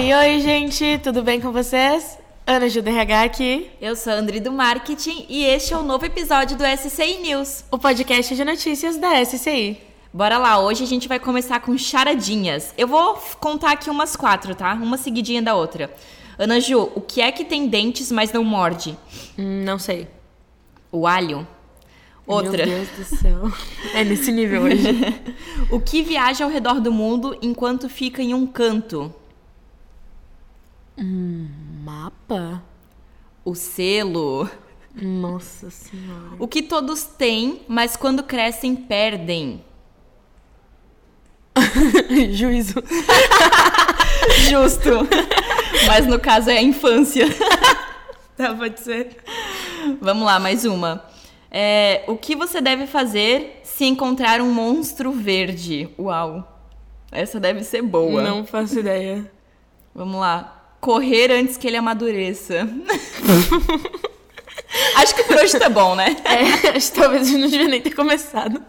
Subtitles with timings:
[0.00, 2.18] Oi, oi, gente, tudo bem com vocês?
[2.46, 3.70] Ana Ju RH aqui.
[3.78, 7.18] Eu sou a Andri do Marketing e este é o um novo episódio do SCI
[7.18, 9.78] News, o podcast de notícias da SCI.
[10.10, 12.72] Bora lá, hoje a gente vai começar com charadinhas.
[12.78, 14.72] Eu vou contar aqui umas quatro, tá?
[14.72, 15.92] Uma seguidinha da outra.
[16.38, 18.96] Ana Ju, o que é que tem dentes, mas não morde?
[19.38, 20.08] Hum, não sei.
[20.90, 21.46] O alho.
[22.26, 22.64] Outra.
[22.64, 23.52] Meu Deus do céu.
[23.92, 24.82] É nesse nível hoje.
[25.70, 29.14] o que viaja ao redor do mundo enquanto fica em um canto?
[31.00, 31.48] Hum,
[31.82, 32.62] mapa?
[33.42, 34.48] O selo.
[34.94, 36.36] Nossa senhora.
[36.38, 39.64] O que todos têm, mas quando crescem perdem?
[42.32, 42.82] Juízo.
[44.50, 44.90] Justo.
[45.86, 47.26] Mas no caso é a infância.
[48.36, 49.16] tá, pode ser.
[50.00, 51.04] Vamos lá, mais uma.
[51.50, 55.88] É, o que você deve fazer se encontrar um monstro verde?
[55.98, 56.46] Uau.
[57.10, 58.22] Essa deve ser boa.
[58.22, 59.30] Não faço ideia.
[59.94, 60.59] Vamos lá.
[60.80, 62.68] Correr antes que ele amadureça.
[64.96, 66.16] Acho que por hoje tá bom, né?
[66.24, 68.62] É, acho que talvez eu não devia nem ter começado.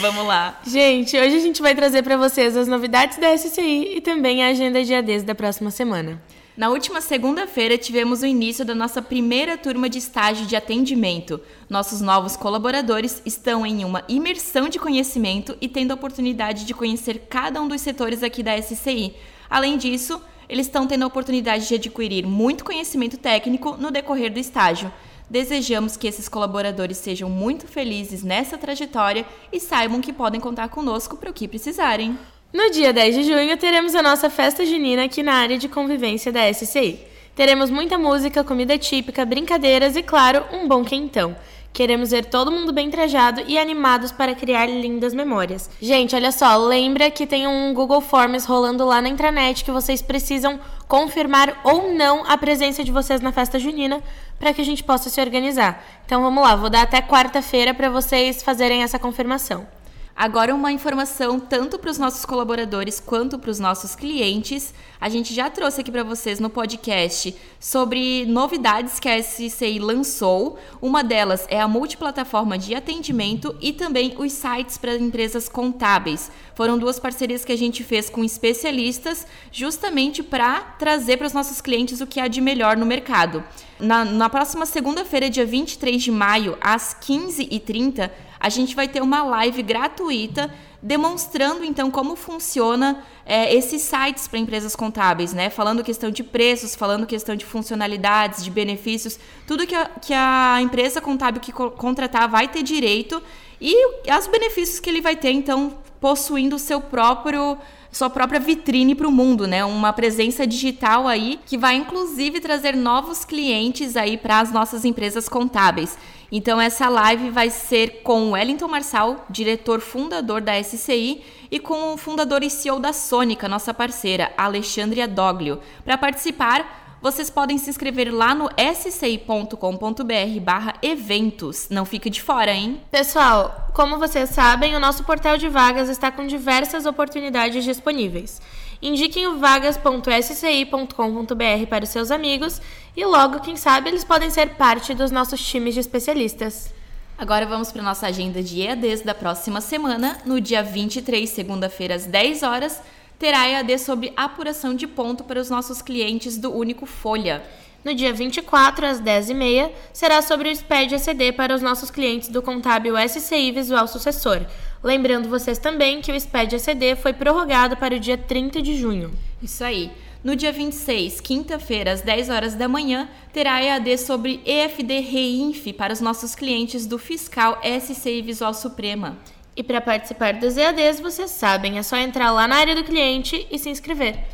[0.00, 0.60] Vamos lá.
[0.66, 4.48] Gente, hoje a gente vai trazer para vocês as novidades da SCI e também a
[4.48, 6.20] agenda de ADs da próxima semana.
[6.56, 11.40] Na última segunda-feira, tivemos o início da nossa primeira turma de estágio de atendimento.
[11.68, 17.26] Nossos novos colaboradores estão em uma imersão de conhecimento e tendo a oportunidade de conhecer
[17.30, 19.14] cada um dos setores aqui da SCI.
[19.48, 20.20] Além disso,
[20.52, 24.92] eles estão tendo a oportunidade de adquirir muito conhecimento técnico no decorrer do estágio.
[25.30, 31.16] Desejamos que esses colaboradores sejam muito felizes nessa trajetória e saibam que podem contar conosco
[31.16, 32.18] para o que precisarem.
[32.52, 36.30] No dia 10 de junho, teremos a nossa festa junina aqui na área de convivência
[36.30, 37.00] da SCI.
[37.34, 41.34] Teremos muita música, comida típica, brincadeiras e, claro, um bom quentão.
[41.72, 45.70] Queremos ver todo mundo bem trajado e animados para criar lindas memórias.
[45.80, 50.02] Gente, olha só, lembra que tem um Google Forms rolando lá na intranet que vocês
[50.02, 54.02] precisam confirmar ou não a presença de vocês na festa junina
[54.38, 55.82] para que a gente possa se organizar.
[56.04, 59.66] Então vamos lá, vou dar até quarta-feira para vocês fazerem essa confirmação.
[60.14, 64.74] Agora, uma informação tanto para os nossos colaboradores quanto para os nossos clientes.
[65.00, 70.58] A gente já trouxe aqui para vocês no podcast sobre novidades que a SCI lançou.
[70.80, 76.30] Uma delas é a multiplataforma de atendimento e também os sites para empresas contábeis.
[76.54, 81.60] Foram duas parcerias que a gente fez com especialistas, justamente para trazer para os nossos
[81.60, 83.42] clientes o que há de melhor no mercado.
[83.80, 88.08] Na, na próxima segunda-feira, dia 23 de maio, às 15h30,
[88.42, 94.40] a gente vai ter uma live gratuita demonstrando então como funciona é, esses sites para
[94.40, 95.48] empresas contábeis, né?
[95.48, 99.16] Falando questão de preços, falando questão de funcionalidades, de benefícios,
[99.46, 103.22] tudo que a, que a empresa contábil que co contratar vai ter direito
[103.60, 107.56] e os benefícios que ele vai ter, então, possuindo o seu próprio
[107.92, 109.62] sua própria vitrine para o mundo, né?
[109.64, 115.28] Uma presença digital aí que vai inclusive trazer novos clientes aí para as nossas empresas
[115.28, 115.98] contábeis.
[116.32, 121.98] Então essa live vai ser com Wellington Marçal, diretor fundador da SCI, e com o
[121.98, 125.60] fundador e CEO da Sônica, nossa parceira, Alexandria Doglio.
[125.84, 131.66] Para participar, vocês podem se inscrever lá no sci.com.br barra eventos.
[131.68, 132.80] Não fique de fora, hein?
[132.92, 138.40] Pessoal, como vocês sabem, o nosso portal de vagas está com diversas oportunidades disponíveis.
[138.80, 142.62] Indiquem o vagas.sci.com.br para os seus amigos
[142.96, 146.72] e logo, quem sabe, eles podem ser parte dos nossos times de especialistas.
[147.18, 150.18] Agora vamos para nossa agenda de EADs da próxima semana.
[150.24, 152.80] No dia 23, segunda-feira, às 10 horas,
[153.22, 157.40] terá EAD sobre apuração de ponto para os nossos clientes do Único Folha.
[157.84, 162.42] No dia 24, às 10h30, será sobre o SPED ECD para os nossos clientes do
[162.42, 164.44] contábil SCI Visual Sucessor.
[164.82, 169.12] Lembrando vocês também que o SPED ECD foi prorrogado para o dia 30 de junho.
[169.40, 169.92] Isso aí.
[170.24, 175.92] No dia 26, quinta-feira, às 10 horas da manhã, terá EAD sobre EFD Reinf para
[175.92, 179.16] os nossos clientes do Fiscal SCI Visual Suprema.
[179.54, 183.46] E para participar dos EADs, vocês sabem, é só entrar lá na área do cliente
[183.50, 184.24] e se inscrever.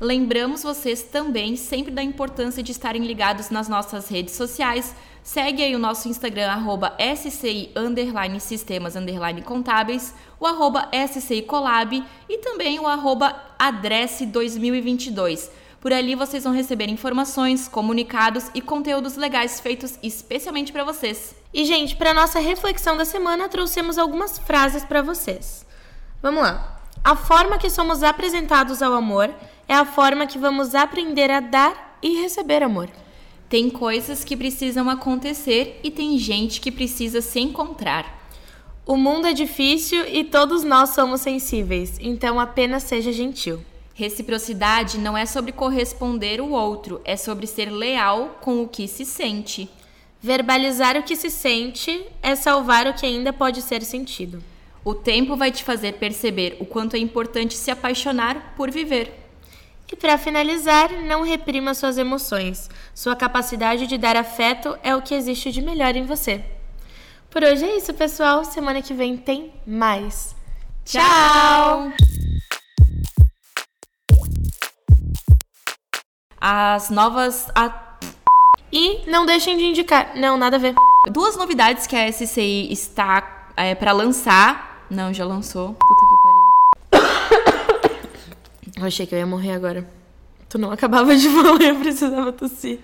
[0.00, 4.96] Lembramos vocês também sempre da importância de estarem ligados nas nossas redes sociais.
[5.22, 12.02] Segue aí o nosso Instagram, arroba SCI underline sistemas underline contábeis, o arroba SCI Colab
[12.28, 15.61] e também o arroba adresse 2022.
[15.82, 21.34] Por ali vocês vão receber informações, comunicados e conteúdos legais feitos especialmente para vocês.
[21.52, 25.66] E gente, para nossa reflexão da semana, trouxemos algumas frases para vocês.
[26.22, 26.80] Vamos lá.
[27.02, 29.28] A forma que somos apresentados ao amor
[29.66, 32.88] é a forma que vamos aprender a dar e receber amor.
[33.48, 38.22] Tem coisas que precisam acontecer e tem gente que precisa se encontrar.
[38.86, 43.64] O mundo é difícil e todos nós somos sensíveis, então apenas seja gentil.
[44.02, 49.04] Reciprocidade não é sobre corresponder o outro, é sobre ser leal com o que se
[49.04, 49.70] sente.
[50.20, 54.42] Verbalizar o que se sente é salvar o que ainda pode ser sentido.
[54.84, 59.24] O tempo vai te fazer perceber o quanto é importante se apaixonar por viver.
[59.92, 62.68] E para finalizar, não reprima suas emoções.
[62.92, 66.44] Sua capacidade de dar afeto é o que existe de melhor em você.
[67.30, 68.44] Por hoje é isso, pessoal.
[68.44, 70.34] Semana que vem tem mais.
[70.84, 71.92] Tchau!
[76.44, 77.48] As novas.
[77.54, 77.72] a-
[78.72, 80.16] E não deixem de indicar.
[80.16, 80.74] Não, nada a ver.
[81.12, 84.84] Duas novidades que a SCI está é, para lançar.
[84.90, 85.74] Não, já lançou.
[85.74, 88.02] Puta que pariu.
[88.76, 89.88] Eu achei que eu ia morrer agora.
[90.48, 92.80] Tu não acabava de falar, eu precisava tossir.